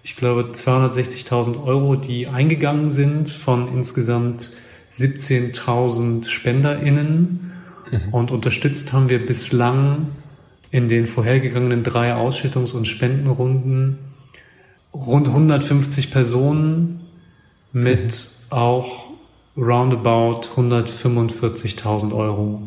ich 0.03 0.17
glaube, 0.17 0.49
260.000 0.51 1.63
Euro, 1.63 1.95
die 1.95 2.27
eingegangen 2.27 2.89
sind 2.89 3.29
von 3.29 3.69
insgesamt 3.69 4.51
17.000 4.91 6.27
SpenderInnen. 6.27 7.53
Mhm. 7.89 8.13
Und 8.13 8.31
unterstützt 8.31 8.91
haben 8.91 9.07
wir 9.07 9.25
bislang 9.25 10.09
in 10.71 10.89
den 10.89 11.05
vorhergegangenen 11.05 11.83
drei 11.83 12.13
Ausschüttungs- 12.13 12.73
und 12.73 12.85
Spendenrunden 12.85 13.99
rund 14.93 15.29
150 15.29 16.11
Personen 16.11 16.99
mit 17.71 18.03
mhm. 18.03 18.51
auch 18.51 19.09
roundabout 19.55 20.41
145.000 20.57 22.13
Euro. 22.13 22.61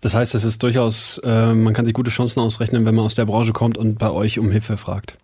Das 0.00 0.14
heißt, 0.14 0.34
es 0.34 0.44
ist 0.44 0.62
durchaus, 0.62 1.18
äh, 1.24 1.54
man 1.54 1.74
kann 1.74 1.84
sich 1.84 1.94
gute 1.94 2.10
Chancen 2.10 2.40
ausrechnen, 2.40 2.84
wenn 2.84 2.94
man 2.94 3.04
aus 3.04 3.14
der 3.14 3.24
Branche 3.24 3.52
kommt 3.52 3.78
und 3.78 3.98
bei 3.98 4.10
euch 4.10 4.38
um 4.38 4.50
Hilfe 4.50 4.76
fragt. 4.76 5.16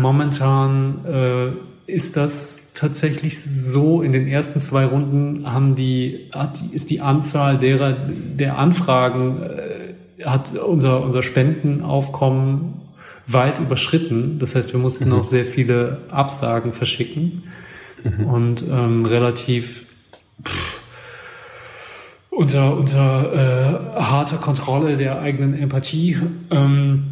Momentan 0.00 1.04
äh, 1.04 1.92
ist 1.92 2.16
das 2.16 2.70
tatsächlich 2.74 3.40
so. 3.40 4.02
In 4.02 4.12
den 4.12 4.26
ersten 4.26 4.60
zwei 4.60 4.86
Runden 4.86 5.50
haben 5.52 5.74
die, 5.74 6.30
hat, 6.32 6.60
ist 6.72 6.90
die 6.90 7.00
Anzahl 7.00 7.58
derer, 7.58 7.92
der 7.92 8.58
Anfragen, 8.58 9.42
äh, 9.42 9.94
hat 10.24 10.56
unser, 10.56 11.02
unser 11.02 11.22
Spendenaufkommen 11.22 12.80
weit 13.26 13.58
überschritten. 13.58 14.38
Das 14.38 14.54
heißt, 14.54 14.72
wir 14.72 14.80
mussten 14.80 15.04
mhm. 15.04 15.10
noch 15.10 15.24
sehr 15.24 15.44
viele 15.44 15.98
Absagen 16.10 16.72
verschicken 16.72 17.44
mhm. 18.04 18.26
und 18.26 18.64
ähm, 18.68 19.04
relativ 19.04 19.86
pff, 20.44 20.80
unter, 22.30 22.76
unter 22.76 23.96
äh, 23.96 24.00
harter 24.00 24.38
Kontrolle 24.38 24.96
der 24.96 25.20
eigenen 25.20 25.54
Empathie 25.54 26.16
ähm, 26.50 27.11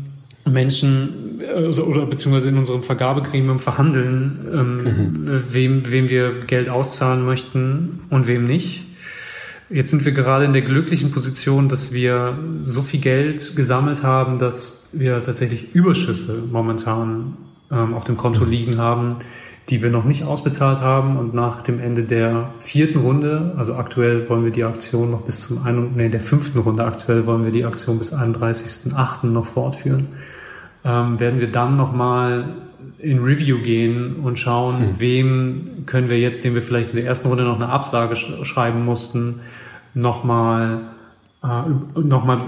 Menschen 0.52 1.40
also, 1.54 1.84
oder 1.84 2.06
beziehungsweise 2.06 2.48
in 2.48 2.58
unserem 2.58 2.82
Vergabegremium 2.82 3.58
verhandeln, 3.58 4.48
ähm, 4.52 4.76
mhm. 4.76 5.44
wem, 5.48 5.90
wem 5.90 6.08
wir 6.08 6.44
Geld 6.46 6.68
auszahlen 6.68 7.24
möchten 7.24 8.00
und 8.10 8.26
wem 8.26 8.44
nicht. 8.44 8.84
Jetzt 9.68 9.92
sind 9.92 10.04
wir 10.04 10.12
gerade 10.12 10.44
in 10.44 10.52
der 10.52 10.62
glücklichen 10.62 11.12
Position, 11.12 11.68
dass 11.68 11.92
wir 11.92 12.38
so 12.62 12.82
viel 12.82 13.00
Geld 13.00 13.54
gesammelt 13.54 14.02
haben, 14.02 14.38
dass 14.38 14.88
wir 14.92 15.22
tatsächlich 15.22 15.74
Überschüsse 15.74 16.42
momentan 16.50 17.36
ähm, 17.70 17.94
auf 17.94 18.04
dem 18.04 18.16
Konto 18.16 18.44
mhm. 18.44 18.50
liegen 18.50 18.78
haben, 18.78 19.16
die 19.68 19.80
wir 19.80 19.90
noch 19.90 20.04
nicht 20.04 20.24
ausbezahlt 20.24 20.80
haben. 20.80 21.16
Und 21.16 21.34
nach 21.34 21.62
dem 21.62 21.78
Ende 21.78 22.02
der 22.02 22.50
vierten 22.58 22.98
Runde, 22.98 23.52
also 23.56 23.74
aktuell 23.74 24.28
wollen 24.28 24.44
wir 24.44 24.50
die 24.50 24.64
Aktion 24.64 25.12
noch 25.12 25.22
bis 25.22 25.46
zum 25.46 25.64
einen, 25.64 25.94
nee, 25.94 26.08
der 26.08 26.20
fünften 26.20 26.58
Runde 26.58 26.84
aktuell 26.84 27.26
wollen 27.26 27.44
wir 27.44 27.52
die 27.52 27.64
Aktion 27.64 27.98
bis 27.98 28.12
31.8. 28.12 29.26
noch 29.26 29.46
fortführen 29.46 30.08
ähm, 30.84 31.20
werden 31.20 31.40
wir 31.40 31.50
dann 31.50 31.76
nochmal 31.76 32.44
in 32.98 33.22
Review 33.22 33.58
gehen 33.58 34.16
und 34.16 34.38
schauen, 34.38 34.80
mhm. 34.80 35.00
wem 35.00 35.86
können 35.86 36.10
wir 36.10 36.18
jetzt, 36.18 36.44
dem 36.44 36.54
wir 36.54 36.62
vielleicht 36.62 36.90
in 36.90 36.96
der 36.96 37.06
ersten 37.06 37.28
Runde 37.28 37.44
noch 37.44 37.56
eine 37.56 37.68
Absage 37.68 38.16
sch 38.16 38.44
schreiben 38.44 38.84
mussten, 38.84 39.40
nochmal 39.94 40.80
äh, 41.42 41.46
nochmal 41.98 42.38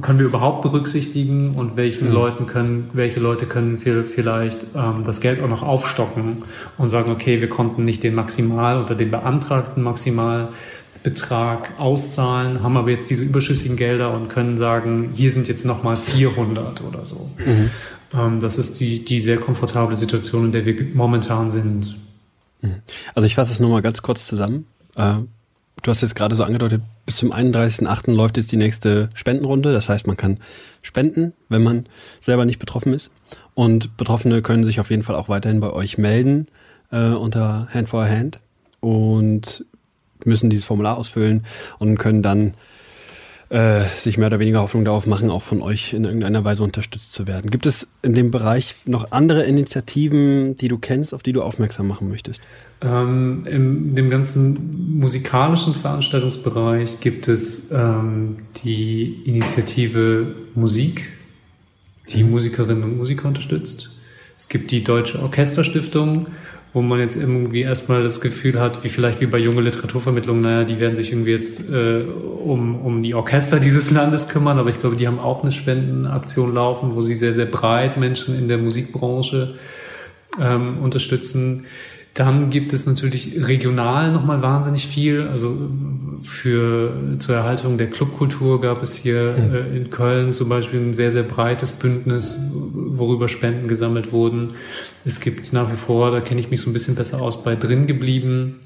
können 0.00 0.18
wir 0.20 0.26
überhaupt 0.26 0.62
berücksichtigen 0.62 1.56
und 1.56 1.76
welchen 1.76 2.08
mhm. 2.08 2.14
Leuten 2.14 2.46
können, 2.46 2.90
welche 2.92 3.18
Leute 3.18 3.46
können 3.46 3.78
vielleicht 3.78 4.68
ähm, 4.76 5.02
das 5.04 5.20
Geld 5.20 5.42
auch 5.42 5.48
noch 5.48 5.64
aufstocken 5.64 6.44
und 6.76 6.90
sagen, 6.90 7.10
okay, 7.10 7.40
wir 7.40 7.48
konnten 7.48 7.84
nicht 7.84 8.04
den 8.04 8.14
Maximal 8.14 8.82
oder 8.82 8.94
den 8.94 9.10
beantragten 9.10 9.82
Maximal 9.82 10.50
Betrag 11.08 11.78
auszahlen, 11.78 12.62
haben 12.62 12.76
aber 12.76 12.90
jetzt 12.90 13.08
diese 13.08 13.24
überschüssigen 13.24 13.76
Gelder 13.76 14.12
und 14.12 14.28
können 14.28 14.56
sagen, 14.56 15.10
hier 15.14 15.30
sind 15.30 15.48
jetzt 15.48 15.64
nochmal 15.64 15.96
400 15.96 16.82
oder 16.82 17.06
so. 17.06 17.30
Mhm. 17.38 17.70
Ähm, 18.14 18.40
das 18.40 18.58
ist 18.58 18.78
die, 18.80 19.04
die 19.04 19.20
sehr 19.20 19.38
komfortable 19.38 19.96
Situation, 19.96 20.46
in 20.46 20.52
der 20.52 20.66
wir 20.66 20.74
momentan 20.94 21.50
sind. 21.50 21.96
Mhm. 22.60 22.76
Also 23.14 23.26
ich 23.26 23.34
fasse 23.34 23.52
es 23.52 23.60
nur 23.60 23.70
mal 23.70 23.80
ganz 23.80 24.02
kurz 24.02 24.26
zusammen. 24.26 24.66
Äh, 24.96 25.14
du 25.82 25.90
hast 25.90 26.02
jetzt 26.02 26.14
gerade 26.14 26.36
so 26.36 26.44
angedeutet, 26.44 26.82
bis 27.06 27.16
zum 27.16 27.32
31.08. 27.32 28.12
läuft 28.12 28.36
jetzt 28.36 28.52
die 28.52 28.56
nächste 28.56 29.08
Spendenrunde. 29.14 29.72
Das 29.72 29.88
heißt, 29.88 30.06
man 30.06 30.18
kann 30.18 30.40
spenden, 30.82 31.32
wenn 31.48 31.62
man 31.62 31.86
selber 32.20 32.44
nicht 32.44 32.58
betroffen 32.58 32.92
ist. 32.92 33.10
Und 33.54 33.96
Betroffene 33.96 34.42
können 34.42 34.64
sich 34.64 34.78
auf 34.78 34.90
jeden 34.90 35.02
Fall 35.02 35.16
auch 35.16 35.30
weiterhin 35.30 35.60
bei 35.60 35.70
euch 35.70 35.96
melden 35.96 36.48
äh, 36.92 37.08
unter 37.08 37.68
Hand 37.72 37.88
for 37.88 38.04
Hand. 38.06 38.40
Und 38.80 39.64
müssen 40.24 40.50
dieses 40.50 40.64
Formular 40.64 40.96
ausfüllen 40.96 41.44
und 41.78 41.98
können 41.98 42.22
dann 42.22 42.54
äh, 43.50 43.84
sich 43.96 44.18
mehr 44.18 44.26
oder 44.26 44.40
weniger 44.40 44.60
Hoffnung 44.60 44.84
darauf 44.84 45.06
machen, 45.06 45.30
auch 45.30 45.42
von 45.42 45.62
euch 45.62 45.94
in 45.94 46.04
irgendeiner 46.04 46.44
Weise 46.44 46.62
unterstützt 46.62 47.14
zu 47.14 47.26
werden. 47.26 47.50
Gibt 47.50 47.64
es 47.64 47.88
in 48.02 48.14
dem 48.14 48.30
Bereich 48.30 48.74
noch 48.84 49.10
andere 49.12 49.44
Initiativen, 49.44 50.54
die 50.56 50.68
du 50.68 50.78
kennst, 50.78 51.14
auf 51.14 51.22
die 51.22 51.32
du 51.32 51.42
aufmerksam 51.42 51.88
machen 51.88 52.08
möchtest? 52.10 52.42
Ähm, 52.82 53.46
in 53.46 53.96
dem 53.96 54.10
ganzen 54.10 54.98
musikalischen 54.98 55.74
Veranstaltungsbereich 55.74 57.00
gibt 57.00 57.26
es 57.28 57.70
ähm, 57.70 58.36
die 58.64 59.22
Initiative 59.24 60.34
Musik, 60.54 61.12
die 62.10 62.22
mhm. 62.24 62.32
Musikerinnen 62.32 62.84
und 62.84 62.98
Musiker 62.98 63.28
unterstützt. 63.28 63.90
Es 64.36 64.48
gibt 64.48 64.70
die 64.70 64.84
Deutsche 64.84 65.20
Orchesterstiftung, 65.20 66.26
wo 66.72 66.82
man 66.82 67.00
jetzt 67.00 67.16
irgendwie 67.16 67.62
erstmal 67.62 68.02
das 68.02 68.20
Gefühl 68.20 68.60
hat, 68.60 68.84
wie 68.84 68.88
vielleicht 68.88 69.20
wie 69.20 69.26
bei 69.26 69.38
junge 69.38 69.62
Literaturvermittlung, 69.62 70.40
naja, 70.40 70.64
die 70.64 70.78
werden 70.78 70.94
sich 70.94 71.12
irgendwie 71.12 71.30
jetzt 71.30 71.70
äh, 71.70 72.02
um, 72.02 72.84
um 72.84 73.02
die 73.02 73.14
Orchester 73.14 73.58
dieses 73.58 73.90
Landes 73.90 74.28
kümmern, 74.28 74.58
aber 74.58 74.70
ich 74.70 74.78
glaube, 74.78 74.96
die 74.96 75.06
haben 75.06 75.18
auch 75.18 75.42
eine 75.42 75.52
Spendenaktion 75.52 76.54
laufen, 76.54 76.94
wo 76.94 77.02
sie 77.02 77.16
sehr, 77.16 77.32
sehr 77.32 77.46
breit 77.46 77.96
Menschen 77.96 78.38
in 78.38 78.48
der 78.48 78.58
Musikbranche 78.58 79.54
ähm, 80.40 80.78
unterstützen. 80.78 81.66
Dann 82.18 82.50
gibt 82.50 82.72
es 82.72 82.84
natürlich 82.84 83.46
regional 83.46 84.10
nochmal 84.10 84.42
wahnsinnig 84.42 84.88
viel. 84.88 85.28
Also 85.28 85.56
für 86.20 86.92
zur 87.20 87.36
Erhaltung 87.36 87.78
der 87.78 87.90
Clubkultur 87.90 88.60
gab 88.60 88.82
es 88.82 88.96
hier 88.96 89.36
mhm. 89.38 89.54
äh, 89.54 89.76
in 89.76 89.90
Köln 89.90 90.32
zum 90.32 90.48
Beispiel 90.48 90.80
ein 90.80 90.92
sehr, 90.92 91.12
sehr 91.12 91.22
breites 91.22 91.70
Bündnis, 91.70 92.36
worüber 92.50 93.28
Spenden 93.28 93.68
gesammelt 93.68 94.10
wurden. 94.10 94.48
Es 95.04 95.20
gibt 95.20 95.52
nach 95.52 95.70
wie 95.70 95.76
vor, 95.76 96.10
da 96.10 96.20
kenne 96.20 96.40
ich 96.40 96.50
mich 96.50 96.60
so 96.60 96.70
ein 96.70 96.72
bisschen 96.72 96.96
besser 96.96 97.22
aus, 97.22 97.44
bei 97.44 97.54
drin 97.54 97.86
geblieben 97.86 98.56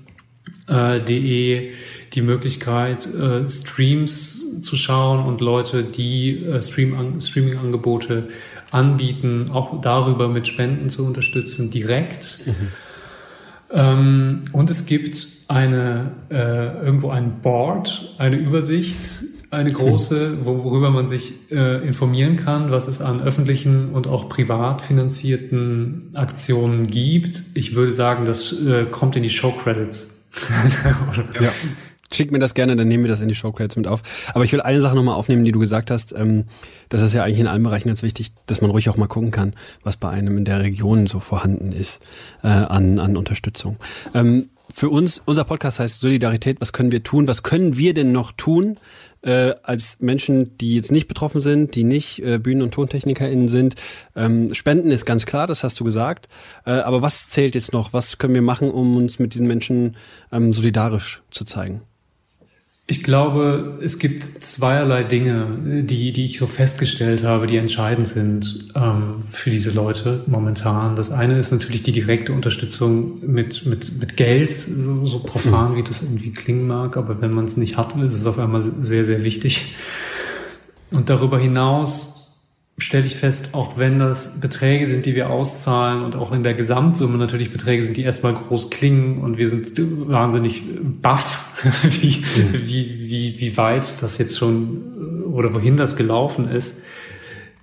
äh, 0.67 0.99
de 1.03 1.73
die 2.15 2.23
Möglichkeit, 2.23 3.07
äh, 3.15 3.47
Streams 3.47 4.63
zu 4.63 4.77
schauen 4.77 5.27
und 5.27 5.43
Leute, 5.43 5.85
die 5.85 6.43
äh, 6.43 6.63
Stream 6.63 7.21
Streaming-Angebote 7.21 8.29
anbieten, 8.71 9.51
auch 9.53 9.79
darüber 9.83 10.29
mit 10.29 10.47
Spenden 10.47 10.89
zu 10.89 11.05
unterstützen, 11.05 11.69
direkt. 11.69 12.41
Mhm. 12.47 12.69
Ähm, 13.73 14.45
und 14.53 14.71
es 14.71 14.87
gibt 14.87 15.27
eine, 15.49 16.13
äh, 16.31 16.85
irgendwo 16.85 17.11
ein 17.11 17.41
Board, 17.41 18.15
eine 18.19 18.37
Übersicht, 18.37 19.11
eine 19.51 19.71
große, 19.71 20.47
worüber 20.47 20.91
man 20.91 21.07
sich 21.07 21.51
äh, 21.51 21.87
informieren 21.87 22.37
kann, 22.37 22.71
was 22.71 22.89
es 22.89 23.03
an 23.03 23.21
öffentlichen 23.21 23.91
und 23.91 24.07
auch 24.07 24.29
privat 24.29 24.81
finanzierten 24.81 26.11
Aktionen 26.15 26.87
gibt. 26.87 27.43
Ich 27.55 27.75
würde 27.75 27.93
sagen, 27.93 28.25
das 28.25 28.53
äh, 28.67 28.87
kommt 28.87 29.17
in 29.17 29.23
die 29.23 29.31
Show 29.31 29.53
Credits 29.53 30.23
ja. 31.41 31.53
Schick 32.13 32.31
mir 32.31 32.39
das 32.39 32.55
gerne, 32.55 32.77
dann 32.77 32.89
nehmen 32.89 33.05
wir 33.05 33.11
das 33.11 33.21
in 33.21 33.29
die 33.29 33.35
Showcredits 33.35 33.77
mit 33.77 33.87
auf. 33.87 34.03
Aber 34.35 34.45
ich 34.45 34.53
will 34.53 34.61
eine 34.61 34.81
Sache 34.81 34.95
nochmal 34.95 35.15
aufnehmen, 35.15 35.45
die 35.45 35.53
du 35.53 35.59
gesagt 35.59 35.91
hast. 35.91 36.15
Ähm, 36.17 36.45
das 36.89 37.03
ist 37.03 37.15
ja 37.15 37.25
eigentlich 37.25 37.41
in 37.41 37.47
allen 37.47 37.63
Bereichen 37.63 37.89
ganz 37.89 38.03
wichtig, 38.03 38.33
dass 38.47 38.61
man 38.61 38.71
ruhig 38.71 38.89
auch 38.89 38.97
mal 38.97 39.07
gucken 39.09 39.31
kann, 39.31 39.55
was 39.83 39.97
bei 39.97 40.09
einem 40.09 40.39
in 40.39 40.45
der 40.45 40.61
Region 40.61 41.07
so 41.07 41.21
vorhanden 41.21 41.73
ist 41.73 42.03
äh, 42.43 42.49
an, 42.49 42.99
an 42.99 43.17
Unterstützung. 43.17 43.77
Ähm, 44.15 44.51
für 44.73 44.89
uns, 44.89 45.21
unser 45.25 45.45
Podcast 45.45 45.81
heißt 45.81 46.01
Solidarität. 46.01 46.61
Was 46.61 46.73
können 46.73 46.93
wir 46.93 47.03
tun? 47.03 47.29
Was 47.29 47.43
können 47.43 47.77
wir 47.77 47.93
denn 47.93 48.11
noch 48.11 48.33
tun, 48.33 48.79
äh, 49.23 49.55
als 49.63 50.01
Menschen, 50.01 50.57
die 50.59 50.75
jetzt 50.75 50.91
nicht 50.91 51.09
betroffen 51.09 51.41
sind, 51.41 51.75
die 51.75 51.85
nicht 51.85 52.23
äh, 52.23 52.39
Bühnen- 52.39 52.63
und 52.63 52.75
TontechnikerInnen 52.75 53.49
sind. 53.49 53.77
Ähm, 54.17 54.53
Spenden 54.55 54.91
ist 54.91 55.07
ganz 55.07 55.27
klar, 55.27 55.47
das 55.47 55.65
hast 55.65 55.79
du 55.81 55.85
gesagt. 55.85 56.29
Äh, 56.67 56.73
aber 56.73 57.03
was 57.03 57.31
zählt 57.31 57.55
jetzt 57.55 57.73
noch? 57.73 57.93
Was 57.93 58.19
können 58.19 58.35
wir 58.35 58.43
machen, 58.43 58.71
um 58.71 58.97
uns 58.97 59.19
mit 59.19 59.35
diesen 59.35 59.47
Menschen 59.47 59.97
ähm, 60.33 60.53
solidarisch 60.53 61.23
zu 61.31 61.45
zeigen? 61.45 61.83
Ich 62.89 63.05
glaube, 63.05 63.79
es 63.81 64.01
gibt 64.01 64.25
zweierlei 64.25 65.05
Dinge, 65.05 65.83
die, 65.85 66.13
die 66.13 66.25
ich 66.25 66.39
so 66.39 66.47
festgestellt 66.47 67.23
habe, 67.23 67.47
die 67.47 67.57
entscheidend 67.57 68.09
sind 68.09 68.73
ähm, 68.75 69.23
für 69.31 69.51
diese 69.51 69.71
Leute 69.71 70.25
momentan. 70.27 70.97
Das 70.97 71.13
eine 71.13 71.39
ist 71.39 71.53
natürlich 71.53 71.85
die 71.85 71.93
direkte 71.93 72.33
Unterstützung 72.33 73.25
mit, 73.25 73.67
mit, 73.67 73.99
mit 74.01 74.17
Geld, 74.17 74.51
so, 74.51 75.05
so 75.05 75.21
profan, 75.21 75.77
wie 75.77 75.85
das 75.85 76.03
irgendwie 76.03 76.33
klingen 76.33 76.67
mag, 76.67 76.97
aber 76.97 77.21
wenn 77.21 77.33
man 77.33 77.45
es 77.45 77.57
nicht 77.57 77.77
hat, 77.77 77.97
ist 77.97 78.15
es 78.15 78.27
auf 78.27 78.39
einmal 78.39 78.61
sehr, 78.61 79.05
sehr 79.05 79.23
wichtig. 79.23 79.77
Und 80.91 81.09
darüber 81.09 81.39
hinaus 81.39 82.22
stelle 82.83 83.07
ich 83.07 83.17
fest, 83.17 83.51
auch 83.55 83.79
wenn 83.79 83.99
das 83.99 84.41
Beträge 84.41 84.87
sind, 84.87 85.07
die 85.07 85.15
wir 85.15 85.31
auszahlen 85.31 86.03
und 86.03 86.17
auch 86.17 86.33
in 86.33 86.43
der 86.43 86.55
Gesamtsumme 86.55 87.19
natürlich 87.19 87.53
Beträge 87.53 87.83
sind, 87.83 87.97
die 87.97 88.03
erstmal 88.03 88.35
groß 88.35 88.71
klingen 88.71 89.19
und 89.19 89.39
wir 89.39 89.49
sind 89.49 89.73
wahnsinnig 90.09 90.63
baff, 91.01 91.63
wie, 91.83 92.19
mhm. 92.19 92.53
wie, 92.55 93.09
wie, 93.09 93.41
wie 93.41 93.57
weit 93.57 94.03
das 94.03 94.19
jetzt 94.19 94.39
schon 94.39 95.25
oder 95.33 95.55
wohin 95.55 95.77
das 95.77 95.97
gelaufen 95.97 96.49
ist, 96.49 96.83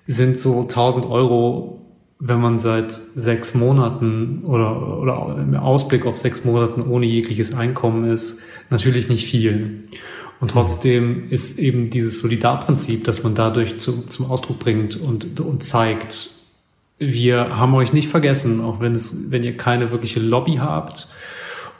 sind 0.08 0.38
so 0.38 0.62
1000 0.62 1.06
Euro, 1.06 1.86
wenn 2.20 2.40
man 2.40 2.58
seit 2.58 2.92
sechs 2.92 3.54
Monaten 3.54 4.44
oder, 4.44 5.00
oder 5.00 5.38
im 5.40 5.56
Ausblick 5.56 6.06
auf 6.06 6.18
sechs 6.18 6.44
Monaten 6.44 6.82
ohne 6.82 7.06
jegliches 7.06 7.54
Einkommen 7.54 8.10
ist, 8.10 8.42
natürlich 8.70 9.08
nicht 9.08 9.26
viel. 9.26 9.84
Und 10.40 10.52
trotzdem 10.52 11.30
ist 11.30 11.60
eben 11.60 11.90
dieses 11.90 12.20
Solidarprinzip, 12.20 13.04
das 13.04 13.24
man 13.24 13.36
dadurch 13.36 13.80
zu, 13.80 14.06
zum 14.08 14.32
Ausdruck 14.32 14.60
bringt 14.60 14.96
und, 14.96 15.40
und 15.40 15.64
zeigt, 15.64 16.30
wir 16.98 17.58
haben 17.58 17.74
euch 17.74 17.94
nicht 17.94 18.10
vergessen, 18.10 18.62
auch 18.62 18.80
wenn 18.80 18.94
es, 18.94 19.32
wenn 19.32 19.44
ihr 19.44 19.58
keine 19.58 19.92
wirkliche 19.92 20.20
Lobby 20.20 20.58
habt 20.58 21.08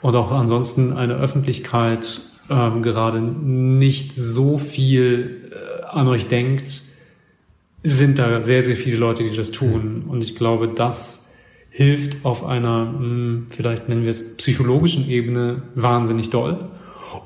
und 0.02 0.16
auch 0.16 0.32
ansonsten 0.32 0.92
eine 0.92 1.14
Öffentlichkeit 1.14 2.20
ähm, 2.50 2.82
gerade 2.82 3.20
nicht 3.20 4.14
so 4.14 4.58
viel 4.58 5.50
äh, 5.52 5.84
an 5.84 6.08
euch 6.08 6.26
denkt, 6.26 6.82
sind 7.82 8.18
da 8.18 8.42
sehr, 8.42 8.62
sehr 8.62 8.76
viele 8.76 8.96
Leute, 8.96 9.22
die 9.22 9.34
das 9.34 9.52
tun. 9.52 10.04
Und 10.08 10.22
ich 10.22 10.36
glaube, 10.36 10.68
das 10.68 11.32
hilft 11.70 12.24
auf 12.24 12.44
einer, 12.44 12.84
mh, 12.84 12.98
hm, 12.98 13.46
vielleicht 13.50 13.88
nennen 13.88 14.02
wir 14.02 14.10
es 14.10 14.36
psychologischen 14.36 15.08
Ebene, 15.08 15.62
wahnsinnig 15.74 16.30
doll. 16.30 16.58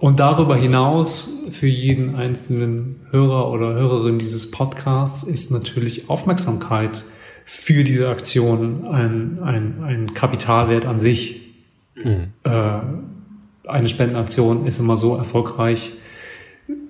Und 0.01 0.21
darüber 0.21 0.57
hinaus 0.57 1.31
für 1.51 1.67
jeden 1.67 2.17
einzelnen 2.17 3.01
Hörer 3.11 3.51
oder 3.51 3.75
Hörerin 3.75 4.19
dieses 4.19 4.51
Podcasts 4.51 5.23
ist 5.23 5.51
natürlich 5.51 6.09
Aufmerksamkeit 6.09 7.05
für 7.45 7.85
diese 7.85 8.09
Aktion 8.09 8.87
ein, 8.87 9.39
ein, 9.43 9.83
ein 9.85 10.15
Kapitalwert 10.15 10.87
an 10.87 10.99
sich. 10.99 11.43
Mhm. 11.97 12.33
Äh, 12.45 12.81
eine 13.67 13.89
Spendenaktion 13.89 14.67
ist 14.67 14.79
immer 14.79 14.97
so 14.97 15.17
erfolgreich, 15.17 15.93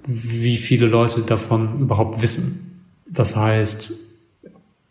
wie 0.07 0.57
viele 0.57 0.87
Leute 0.87 1.22
davon 1.22 1.80
überhaupt 1.80 2.22
wissen. 2.22 2.83
Das 3.07 3.37
heißt, 3.37 3.92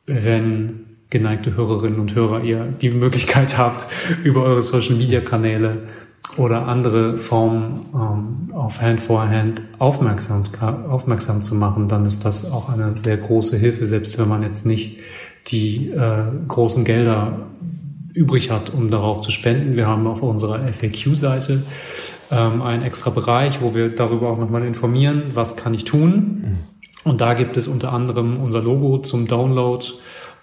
wenn 0.06 0.86
geneigte 1.10 1.56
Hörerinnen 1.56 2.00
und 2.00 2.16
Hörer 2.16 2.44
ihr 2.44 2.66
die 2.66 2.92
Möglichkeit 2.92 3.58
habt, 3.58 3.88
über 4.24 4.44
eure 4.44 4.62
Social 4.62 4.96
Media 4.96 5.22
Kanäle 5.22 5.84
oder 6.38 6.68
andere 6.68 7.18
Formen 7.18 7.86
ähm, 7.94 8.54
auf 8.54 8.82
Hand 8.82 9.02
for 9.02 9.28
Hand 9.28 9.62
aufmerksam, 9.80 10.44
aufmerksam 10.90 11.42
zu 11.42 11.56
machen, 11.56 11.88
dann 11.88 12.06
ist 12.06 12.26
das 12.26 12.52
auch 12.52 12.70
eine 12.70 12.98
sehr 12.98 13.18
große 13.18 13.58
Hilfe, 13.58 13.86
selbst 13.86 14.18
wenn 14.18 14.28
man 14.28 14.42
jetzt 14.42 14.66
nicht 14.66 15.00
die 15.48 15.90
äh, 15.90 16.24
großen 16.48 16.86
Gelder 16.86 17.48
übrig 18.14 18.52
hat, 18.52 18.74
um 18.74 18.90
darauf 18.90 19.22
zu 19.22 19.32
spenden. 19.32 19.76
Wir 19.76 19.88
haben 19.88 20.06
auf 20.08 20.22
unserer 20.22 20.68
FAQ-Seite 20.68 21.64
ähm, 22.32 22.62
einen 22.62 22.84
extra 22.84 23.10
Bereich, 23.10 23.62
wo 23.62 23.74
wir 23.76 23.90
darüber 23.90 24.30
auch 24.30 24.38
nochmal 24.38 24.66
informieren, 24.66 25.24
was 25.34 25.58
kann 25.58 25.74
ich 25.74 25.84
tun. 25.84 26.42
Mhm. 26.44 26.58
Und 27.04 27.22
da 27.22 27.34
gibt 27.34 27.58
es 27.58 27.68
unter 27.68 27.92
anderem 27.92 28.38
unser 28.38 28.62
Logo 28.62 29.00
zum 29.00 29.28
Download 29.28 29.86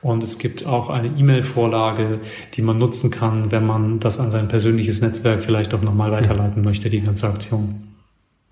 und 0.02 0.22
es 0.22 0.38
gibt 0.38 0.66
auch 0.66 0.88
eine 0.88 1.08
E-Mail-Vorlage, 1.08 2.20
die 2.54 2.62
man 2.62 2.78
nutzen 2.78 3.10
kann, 3.10 3.52
wenn 3.52 3.66
man 3.66 4.00
das 4.00 4.18
an 4.18 4.30
sein 4.30 4.48
persönliches 4.48 5.02
Netzwerk 5.02 5.42
vielleicht 5.42 5.74
auch 5.74 5.82
nochmal 5.82 6.10
weiterleiten 6.10 6.62
möchte, 6.62 6.88
die 6.88 7.00
ganze 7.00 7.28
Aktion. 7.28 7.89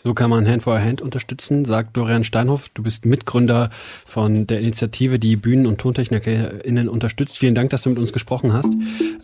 So 0.00 0.14
kann 0.14 0.30
man 0.30 0.46
Hand 0.46 0.62
for 0.62 0.78
Hand 0.78 1.02
unterstützen, 1.02 1.64
sagt 1.64 1.96
Dorian 1.96 2.22
Steinhoff. 2.22 2.68
Du 2.68 2.84
bist 2.84 3.04
Mitgründer 3.04 3.68
von 4.06 4.46
der 4.46 4.60
Initiative, 4.60 5.18
die 5.18 5.34
Bühnen- 5.34 5.66
und 5.66 5.78
TontechnikerInnen 5.78 6.88
unterstützt. 6.88 7.36
Vielen 7.36 7.56
Dank, 7.56 7.70
dass 7.70 7.82
du 7.82 7.90
mit 7.90 7.98
uns 7.98 8.12
gesprochen 8.12 8.52
hast. 8.52 8.72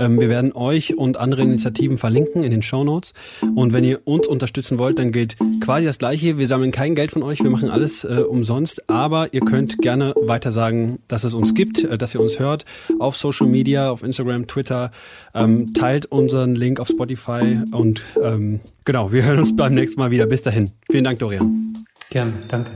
Ähm, 0.00 0.18
wir 0.18 0.28
werden 0.28 0.52
euch 0.52 0.98
und 0.98 1.16
andere 1.16 1.42
Initiativen 1.42 1.96
verlinken 1.96 2.42
in 2.42 2.50
den 2.50 2.62
Show 2.62 2.82
Notes. 2.82 3.14
Und 3.54 3.72
wenn 3.72 3.84
ihr 3.84 4.00
uns 4.04 4.26
unterstützen 4.26 4.76
wollt, 4.78 4.98
dann 4.98 5.12
gilt 5.12 5.36
quasi 5.60 5.86
das 5.86 6.00
Gleiche. 6.00 6.38
Wir 6.38 6.48
sammeln 6.48 6.72
kein 6.72 6.96
Geld 6.96 7.12
von 7.12 7.22
euch, 7.22 7.40
wir 7.40 7.50
machen 7.50 7.70
alles 7.70 8.02
äh, 8.02 8.24
umsonst. 8.28 8.90
Aber 8.90 9.32
ihr 9.32 9.42
könnt 9.42 9.78
gerne 9.78 10.12
weiter 10.22 10.50
sagen, 10.50 10.98
dass 11.06 11.22
es 11.22 11.34
uns 11.34 11.54
gibt, 11.54 11.84
äh, 11.84 11.96
dass 11.96 12.16
ihr 12.16 12.20
uns 12.20 12.40
hört 12.40 12.64
auf 12.98 13.16
Social 13.16 13.46
Media, 13.46 13.90
auf 13.90 14.02
Instagram, 14.02 14.48
Twitter. 14.48 14.90
Ähm, 15.34 15.72
teilt 15.72 16.06
unseren 16.06 16.56
Link 16.56 16.80
auf 16.80 16.88
Spotify 16.88 17.60
und 17.70 18.02
ähm, 18.20 18.58
genau, 18.84 19.12
wir 19.12 19.24
hören 19.24 19.38
uns 19.38 19.54
beim 19.54 19.74
nächsten 19.74 20.00
Mal 20.00 20.10
wieder. 20.10 20.26
Bis 20.26 20.42
dahin. 20.42 20.70
Vielen 20.90 21.04
Dank, 21.04 21.18
Dorian. 21.18 21.84
Gerne, 22.10 22.34
danke. 22.48 22.72